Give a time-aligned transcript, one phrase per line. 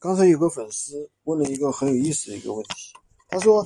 [0.00, 2.74] 刚才有个粉丝问了一个很有意思的一个问题，
[3.28, 3.62] 他说：“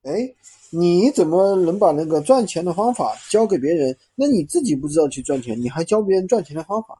[0.00, 0.34] 哎，
[0.70, 3.94] 你怎么能把那个赚钱的方法教给别人？
[4.14, 6.98] 那你自己不知道去赚钱，你还教别人赚钱的方法？”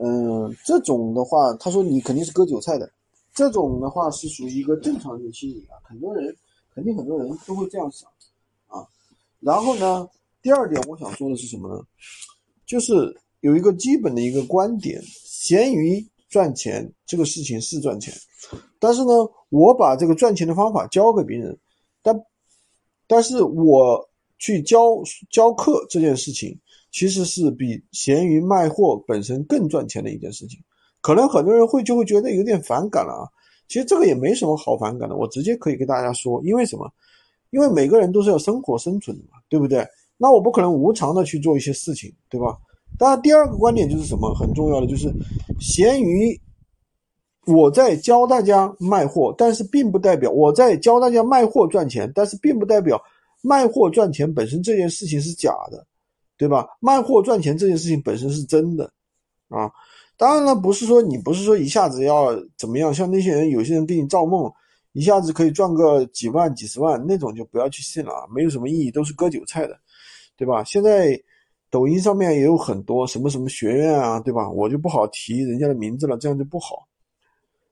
[0.00, 2.88] 嗯，这种的话，他说你肯定是割韭菜的。
[3.34, 6.32] 这种的话是属于一个正常人的心理啊，很多人
[6.72, 8.08] 肯定很多人都会这样想
[8.68, 8.86] 啊。
[9.40, 10.08] 然后呢，
[10.40, 11.82] 第二点我想说的是什么呢？
[12.64, 16.06] 就是有一个基本的一个观点，闲鱼。
[16.28, 18.12] 赚钱这个事情是赚钱，
[18.78, 19.12] 但是呢，
[19.48, 21.58] 我把这个赚钱的方法教给别人，
[22.02, 22.14] 但
[23.06, 26.58] 但是我去教教课这件事情，
[26.92, 30.60] 其实是比闲鱼卖货本身更赚钱的一件事情。
[31.00, 33.24] 可能很多人会就会觉得有点反感了啊，
[33.66, 36.92] 其实这个也没什么好反感的，我直接可以跟大家说，因为什么？
[37.50, 39.86] 因为每个人都是要生活生存的嘛，对不对？
[40.18, 42.58] 那我不可能无偿的去做一些事情，对吧？
[42.98, 45.08] 当然，第二个观点就是什么很重要的，就是
[45.60, 46.38] 闲鱼，
[47.46, 53.00] 我在教大家卖货，但是并不代表我在教大家卖货赚钱，但是并不代表
[53.40, 55.86] 卖货赚钱本身这件事情是假的，
[56.36, 56.66] 对吧？
[56.80, 58.90] 卖货赚钱这件事情本身是真的
[59.48, 59.70] 啊。
[60.16, 64.52] 当然了，不是说你不是说一下子要怎么样，像那些人，有些人给你造梦，
[64.92, 69.78] 一下子可以赚个几万、几十万那种，就不要去信了啊，没有什么意义，都是割韭菜的，
[70.36, 70.64] 对吧？
[70.64, 71.16] 现在。
[71.70, 74.50] 抖音上面也有很多什么什么学院啊，对吧？
[74.50, 76.88] 我就不好提人家的名字了，这样就不好。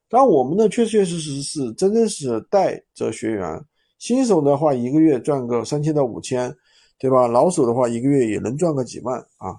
[0.09, 3.65] 但，我们呢确确实实是真正是带着学员，
[3.99, 6.55] 新手的话一个月赚个三千到五千，
[6.99, 7.27] 对吧？
[7.27, 9.57] 老手的话一个月也能赚个几万啊。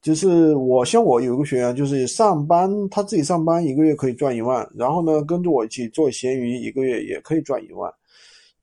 [0.00, 7.90] 就是我像我有个学员，就是上班他自己上班一个月可以赚一万，然后呢跟着我一起做闲鱼，一个月也可以赚一万。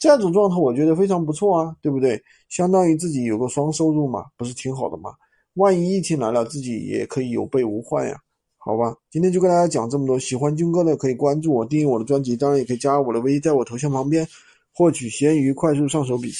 [0.01, 2.19] 这种状态我觉得非常不错啊，对不对？
[2.49, 5.11] 相当于自己有个双收入嘛，不是挺好的嘛？
[5.53, 8.19] 万一疫情来了，自己也可以有备无患呀，
[8.57, 8.95] 好吧？
[9.11, 14.27] 今天就跟大家讲这么多，喜欢军哥的可以关注我，订阅我的专辑，当然也可以加我的微，在我头像旁边
[14.73, 16.37] 获取闲鱼快速上手笔记。